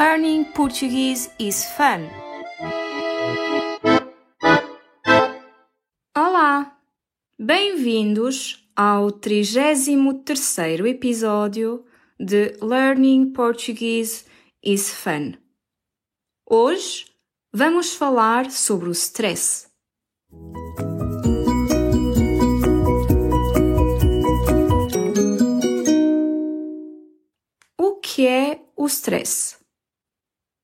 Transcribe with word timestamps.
Learning 0.00 0.44
Portuguese 0.54 1.30
is 1.38 1.62
fun. 1.76 2.08
Olá! 6.16 6.74
Bem-vindos 7.38 8.66
ao 8.74 9.08
33º 9.08 10.86
episódio 10.86 11.84
de 12.18 12.56
Learning 12.62 13.30
Portuguese 13.34 14.24
is 14.64 14.90
fun. 14.90 15.34
Hoje 16.48 17.04
vamos 17.52 17.94
falar 17.94 18.50
sobre 18.50 18.88
o 18.88 18.92
stress. 18.92 19.68
O 27.78 27.96
que 28.00 28.26
é 28.26 28.62
o 28.74 28.86
stress? 28.86 29.59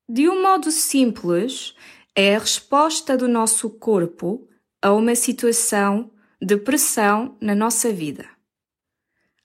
De 0.08 0.28
um 0.28 0.40
modo 0.40 0.70
simples, 0.70 1.74
é 2.14 2.36
a 2.36 2.38
resposta 2.38 3.16
do 3.16 3.26
nosso 3.26 3.68
corpo 3.68 4.48
a 4.80 4.92
uma 4.92 5.16
situação 5.16 6.12
de 6.40 6.56
pressão 6.56 7.36
na 7.40 7.56
nossa 7.56 7.92
vida. 7.92 8.24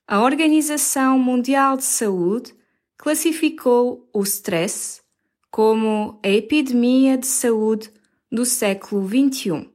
A 0.07 0.21
Organização 0.21 1.17
Mundial 1.17 1.77
de 1.77 1.83
Saúde 1.83 2.53
classificou 2.95 4.07
o 4.13 4.21
stress 4.21 5.01
como 5.49 6.19
a 6.23 6.29
epidemia 6.29 7.17
de 7.17 7.25
saúde 7.25 7.89
do 8.31 8.45
século 8.45 9.07
XXI. 9.07 9.67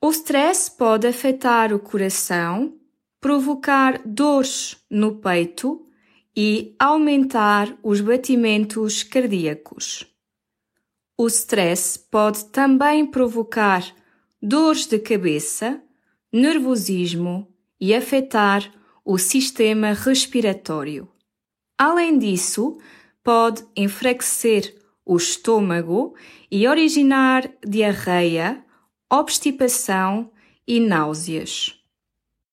O 0.00 0.10
stress 0.10 0.70
pode 0.70 1.04
afetar 1.04 1.74
o 1.74 1.80
coração, 1.80 2.78
provocar 3.20 4.00
dores 4.06 4.76
no 4.88 5.16
peito 5.16 5.84
e 6.36 6.76
aumentar 6.78 7.76
os 7.82 8.00
batimentos 8.00 9.02
cardíacos. 9.02 10.11
O 11.22 11.28
stress 11.28 11.96
pode 11.96 12.46
também 12.46 13.06
provocar 13.06 13.94
dores 14.42 14.86
de 14.86 14.98
cabeça, 14.98 15.80
nervosismo 16.32 17.46
e 17.80 17.94
afetar 17.94 18.68
o 19.04 19.16
sistema 19.18 19.92
respiratório. 19.92 21.08
Além 21.78 22.18
disso, 22.18 22.76
pode 23.22 23.64
enfraquecer 23.76 24.76
o 25.06 25.16
estômago 25.16 26.16
e 26.50 26.66
originar 26.66 27.48
diarreia, 27.64 28.64
obstipação 29.08 30.28
e 30.66 30.80
náuseas. 30.80 31.80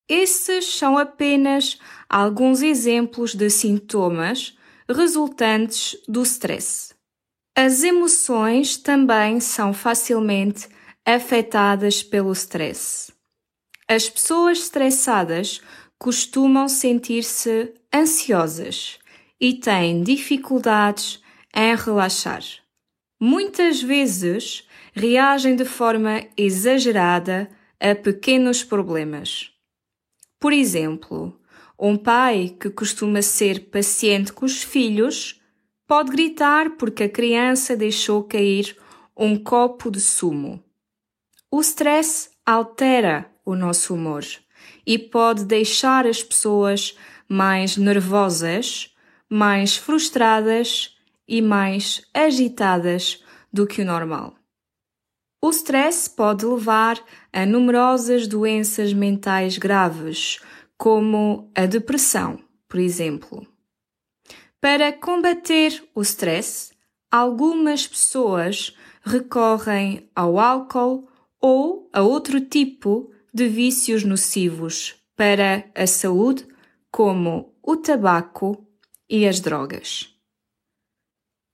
Esses 0.08 0.78
são 0.78 0.96
apenas 0.96 1.80
alguns 2.08 2.62
exemplos 2.62 3.34
de 3.34 3.50
sintomas 3.50 4.56
resultantes 4.88 5.98
do 6.08 6.22
stress. 6.22 6.99
As 7.62 7.84
emoções 7.84 8.78
também 8.78 9.42
são 9.42 9.74
facilmente 9.74 10.70
afetadas 11.06 12.02
pelo 12.02 12.32
stress. 12.32 13.12
As 13.86 14.08
pessoas 14.08 14.60
estressadas 14.60 15.60
costumam 15.98 16.70
sentir-se 16.70 17.74
ansiosas 17.94 18.98
e 19.42 19.56
têm 19.56 20.02
dificuldades 20.04 21.22
em 21.54 21.76
relaxar. 21.76 22.42
Muitas 23.20 23.82
vezes 23.82 24.66
reagem 24.94 25.58
de 25.58 25.66
forma 25.66 26.26
exagerada 26.38 27.50
a 27.78 27.94
pequenos 27.94 28.64
problemas. 28.64 29.52
Por 30.40 30.54
exemplo, 30.54 31.38
um 31.78 31.98
pai 31.98 32.56
que 32.58 32.70
costuma 32.70 33.22
ser 33.22 33.70
paciente 33.70 34.32
com 34.32 34.46
os 34.46 34.64
filhos 34.64 35.39
pode 35.90 36.12
gritar 36.12 36.78
porque 36.78 37.06
a 37.06 37.10
criança 37.10 37.76
deixou 37.76 38.24
cair 38.24 38.78
um 39.18 39.36
copo 39.36 39.90
de 39.90 40.00
sumo. 40.00 40.64
O 41.50 41.60
stress 41.62 42.30
altera 42.46 43.26
o 43.44 43.56
nosso 43.56 43.96
humor 43.96 44.24
e 44.86 45.00
pode 45.00 45.46
deixar 45.46 46.06
as 46.06 46.22
pessoas 46.22 46.96
mais 47.28 47.76
nervosas, 47.76 48.96
mais 49.28 49.78
frustradas 49.78 50.96
e 51.28 51.42
mais 51.42 52.04
agitadas 52.14 53.24
do 53.52 53.66
que 53.66 53.82
o 53.82 53.86
normal. 53.86 54.36
O 55.42 55.50
stress 55.50 56.08
pode 56.08 56.46
levar 56.46 57.04
a 57.34 57.48
numerosas 57.48 58.28
doenças 58.28 58.94
mentais 58.94 59.58
graves, 59.58 60.40
como 60.78 61.52
a 61.56 61.66
depressão, 61.66 62.40
por 62.68 62.80
exemplo. 62.80 63.48
Para 64.62 64.92
combater 64.92 65.88
o 65.96 66.02
stress, 66.02 66.74
algumas 67.10 67.88
pessoas 67.88 68.76
recorrem 69.02 70.10
ao 70.14 70.38
álcool 70.38 71.08
ou 71.40 71.90
a 71.94 72.02
outro 72.02 72.42
tipo 72.42 73.14
de 73.34 73.48
vícios 73.48 74.04
nocivos 74.04 74.96
para 75.16 75.70
a 75.74 75.88
saúde, 75.88 76.46
como 76.92 77.54
o 77.64 77.78
tabaco 77.78 78.68
e 79.10 79.26
as 79.26 79.40
drogas. 79.40 80.14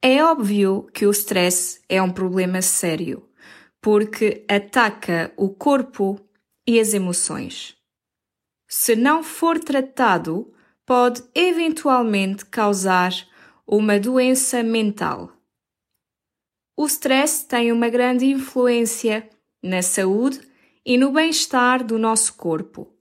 É 0.02 0.24
óbvio 0.24 0.88
que 0.94 1.06
o 1.06 1.12
stress 1.12 1.82
é 1.88 2.02
um 2.02 2.12
problema 2.12 2.62
sério, 2.62 3.30
porque 3.82 4.46
ataca 4.50 5.32
o 5.38 5.50
corpo 5.50 6.20
e 6.66 6.80
as 6.80 6.94
emoções. 6.94 7.76
Se 8.68 8.96
não 8.96 9.24
for 9.24 9.60
tratado, 9.60 10.55
pode 10.86 11.24
eventualmente 11.34 12.46
causar 12.46 13.12
uma 13.66 14.00
doença 14.00 14.62
mental. 14.62 15.32
O 16.78 16.86
stress 16.86 17.48
tem 17.48 17.72
uma 17.72 17.90
grande 17.90 18.26
influência 18.26 19.30
na 19.64 19.82
saúde 19.82 20.40
e 20.86 20.98
no 20.98 21.12
bem-estar 21.12 21.84
do 21.84 21.98
nosso 21.98 22.36
corpo, 22.36 22.94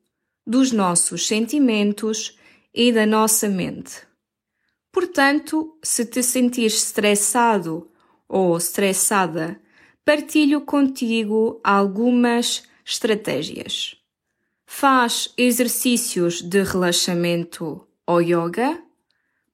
dos 0.46 0.72
nossos 0.72 1.26
sentimentos 1.26 2.38
e 2.72 2.90
da 2.92 3.04
nossa 3.04 3.48
mente. 3.48 4.06
Portanto, 4.90 5.78
se 5.82 6.06
te 6.06 6.22
sentires 6.22 6.84
estressado 6.84 7.90
ou 8.28 8.56
estressada, 8.56 9.60
partilho 10.04 10.60
contigo 10.62 11.60
algumas 11.64 12.62
estratégias. 12.84 14.03
Faz 14.66 15.32
exercícios 15.36 16.42
de 16.42 16.62
relaxamento 16.62 17.86
ou 18.06 18.20
yoga, 18.20 18.82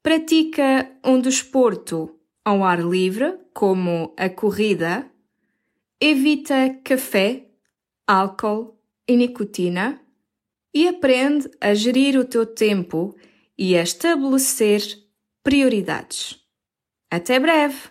pratica 0.03 0.91
um 1.05 1.21
desporto 1.21 2.17
ao 2.45 2.65
ar 2.65 2.81
livre, 2.81 3.39
como 3.53 4.15
a 4.17 4.29
corrida, 4.29 5.11
evita 6.01 6.71
café, 6.83 7.47
álcool 8.07 8.79
e 9.07 9.17
nicotina 9.17 10.01
e 10.75 10.89
aprende 10.89 11.51
a 11.61 11.75
gerir 11.75 12.17
o 12.19 12.25
teu 12.25 12.47
tempo 12.47 13.15
e 13.59 13.77
a 13.77 13.83
estabelecer 13.83 14.83
prioridades. 15.43 16.41
Até 17.11 17.39
breve! 17.39 17.91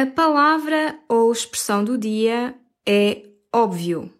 A 0.00 0.06
palavra 0.06 0.98
ou 1.06 1.30
expressão 1.30 1.84
do 1.84 1.98
dia 1.98 2.58
é 2.88 3.22
óbvio. 3.54 4.10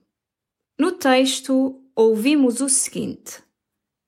No 0.79 0.93
texto, 0.93 1.81
ouvimos 1.97 2.61
o 2.61 2.69
seguinte: 2.69 3.43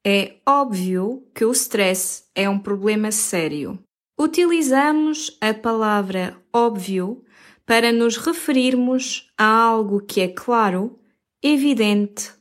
É 0.05 0.35
óbvio 0.47 1.27
que 1.35 1.47
o 1.47 1.53
stress 1.53 2.25
é 2.35 2.47
um 2.47 2.59
problema 2.59 3.11
sério. 3.11 3.79
Utilizamos 4.21 5.39
a 5.41 5.55
palavra 5.55 6.37
óbvio 6.53 7.25
para 7.65 7.91
nos 7.91 8.19
referirmos 8.19 9.33
a 9.39 9.47
algo 9.47 10.03
que 10.03 10.21
é 10.21 10.29
claro, 10.29 11.01
evidente 11.43 12.35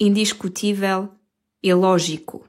indiscutível 0.00 1.10
e 1.62 1.74
lógico. 1.74 2.48